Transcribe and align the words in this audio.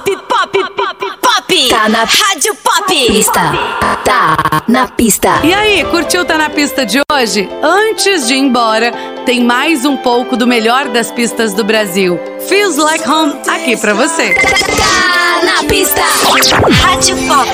pop, 0.00 0.18
pop, 0.26 0.74
pop, 0.74 1.18
pop. 1.20 1.68
Tá 1.68 1.88
na 1.88 2.04
Rádio 2.04 2.54
Pop. 2.54 2.80
Tá 2.80 2.84
pista. 2.86 3.40
Tá 4.04 4.62
na 4.68 4.86
pista. 4.88 5.40
E 5.42 5.52
aí, 5.52 5.84
curtiu 5.84 6.24
Tá 6.24 6.38
na 6.38 6.48
Pista 6.50 6.86
de 6.86 7.00
hoje? 7.12 7.48
Antes 7.62 8.26
de 8.26 8.34
ir 8.34 8.38
embora, 8.38 8.92
tem 9.26 9.42
mais 9.42 9.84
um 9.84 9.96
pouco 9.96 10.36
do 10.36 10.46
melhor 10.46 10.88
das 10.88 11.10
pistas 11.10 11.52
do 11.54 11.64
Brasil. 11.64 12.18
Feels 12.48 12.76
Like 12.76 13.08
Home 13.08 13.34
aqui 13.48 13.76
pra 13.76 13.94
você. 13.94 14.34
Tá 14.34 15.42
na 15.44 15.68
pista. 15.68 16.02
Rádio 16.82 17.16
Pop. 17.26 17.48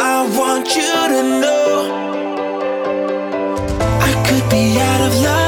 I 0.00 0.22
want 0.38 0.74
you 0.74 0.82
to 0.82 1.22
know 1.40 1.90
I 4.00 4.12
could 4.26 4.50
be 4.50 4.78
out 4.78 5.00
of 5.00 5.14
love. 5.22 5.47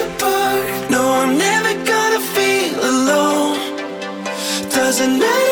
apart. 0.00 0.90
No, 0.90 1.00
I'm 1.00 1.38
never 1.38 1.72
gonna 1.84 2.20
feel 2.34 2.78
alone. 2.80 3.58
Doesn't 4.70 5.18
matter. 5.18 5.43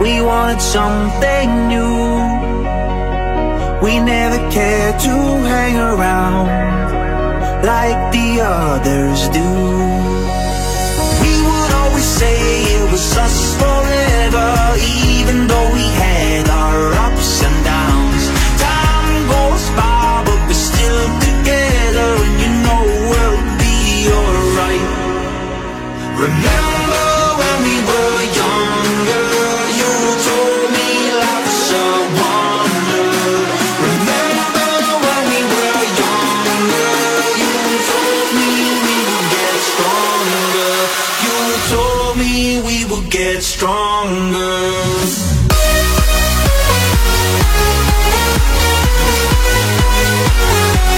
We 0.00 0.20
wanted 0.20 0.60
something 0.60 1.68
new. 1.68 1.98
We 3.82 3.98
never 3.98 4.38
cared 4.50 5.00
to 5.00 5.14
hang 5.52 5.76
around 5.76 6.46
like 7.64 8.12
the 8.12 8.40
others 8.40 9.28
do. 9.28 9.48
We 11.22 11.32
would 11.48 11.72
always 11.80 12.04
say 12.20 12.36
it 12.78 12.92
was 12.92 13.16
us 13.16 13.56
forever, 13.60 14.48
even 15.16 15.48
though 15.48 15.68
we 15.74 15.86
had 16.04 16.48
our 16.48 16.80
ups 17.06 17.42
and 17.42 17.58
downs. 17.64 18.24
Time 18.62 19.22
goes 19.34 19.64
by, 19.78 20.22
but 20.26 20.40
we're 20.46 20.64
still 20.72 21.06
together, 21.26 22.10
and 22.24 22.34
you 22.42 22.50
know 22.64 22.82
we'll 23.10 23.42
be 23.58 23.76
alright. 24.14 24.86
Remember. 26.22 26.67
get 43.38 43.44
stronger. 43.44 44.68
We'll. 50.80 50.97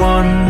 one. 0.00 0.49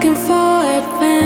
Looking 0.00 0.16
for 0.16 0.32
adventures. 0.32 1.19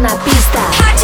la 0.00 0.16
pista. 0.24 1.03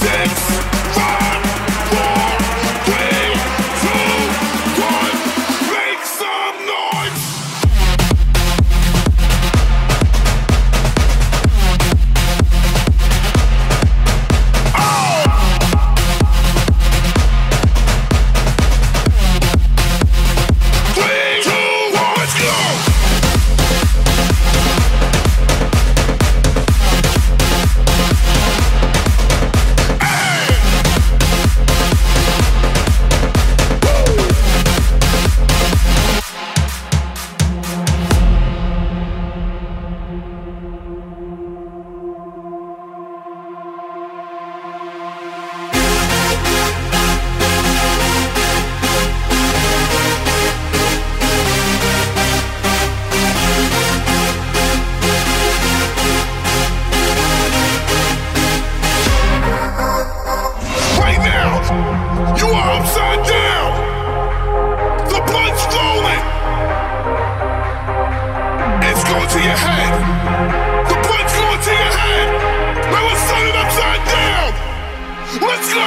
six. 0.00 0.77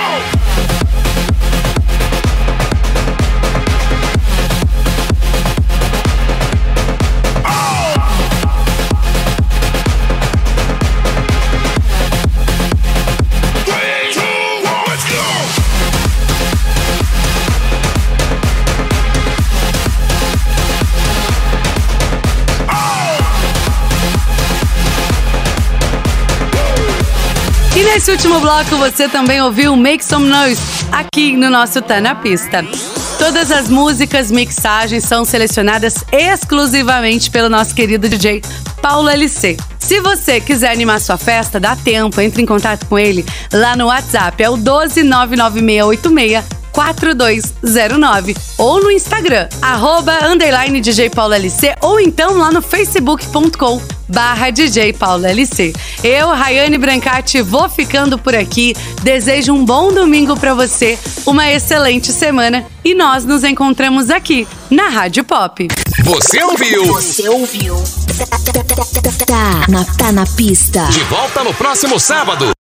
go! 0.02 0.41
Nesse 28.12 28.28
último 28.28 28.40
bloco 28.42 28.76
você 28.78 29.08
também 29.08 29.42
ouviu 29.42 29.76
Make 29.76 30.04
Some 30.04 30.28
Noise 30.28 30.62
aqui 30.92 31.36
no 31.38 31.50
nosso 31.50 31.82
Tá 31.82 32.02
na 32.02 32.14
Pista. 32.14 32.66
Todas 33.18 33.52
as 33.52 33.70
músicas, 33.70 34.30
mixagens 34.30 35.06
são 35.06 35.24
selecionadas 35.24 36.04
exclusivamente 36.12 37.32
pelo 37.32 37.48
nosso 37.48 37.74
querido 37.74 38.10
DJ 38.10 38.42
Paulo 38.82 39.08
LC. 39.08 39.56
Se 39.80 40.02
você 40.02 40.42
quiser 40.42 40.72
animar 40.72 41.00
sua 41.00 41.18
festa, 41.18 41.60
dá 41.60 41.76
tempo, 41.76 42.20
entre 42.20 42.42
em 42.42 42.46
contato 42.46 42.86
com 42.86 43.00
ele 43.00 43.26
lá 43.54 43.76
no 43.76 43.86
WhatsApp, 43.88 44.44
é 44.44 44.50
o 44.50 44.58
1299686 44.58 46.44
4209 46.74 48.36
ou 48.58 48.82
no 48.82 48.92
Instagram, 48.92 49.48
arroba 49.62 50.26
underline 50.26 50.82
DJ 50.82 51.10
Paulo 51.10 51.34
LC 51.34 51.76
ou 51.82 52.00
então 52.00 52.38
lá 52.38 52.52
no 52.52 52.62
facebook.com 52.62 53.82
barra 54.12 54.50
DJ 54.50 54.94
Paulo 54.94 55.26
LC. 55.26 55.74
Eu, 56.04 56.30
Rayane 56.30 56.78
Brancati, 56.78 57.42
vou 57.42 57.70
ficando 57.70 58.18
por 58.18 58.36
aqui. 58.36 58.76
Desejo 59.02 59.54
um 59.54 59.64
bom 59.66 59.94
domingo 59.94 60.38
para 60.38 60.54
você, 60.54 61.00
uma 61.26 61.50
excelente 61.50 62.12
semana 62.12 62.66
e 62.84 62.94
nós 62.94 63.26
nos 63.26 63.44
encontramos 63.44 64.10
aqui 64.10 64.48
na 64.70 64.90
Rádio 64.90 65.24
Pop. 65.24 65.68
Você 66.04 66.44
ouviu? 66.44 66.86
Você 66.86 67.30
ouviu? 67.30 67.76
Tá 69.26 69.66
na, 69.68 69.86
tá 69.86 70.12
na 70.12 70.26
pista. 70.26 70.86
De 70.86 71.04
volta 71.04 71.44
no 71.44 71.54
próximo 71.54 72.00
sábado. 72.00 72.52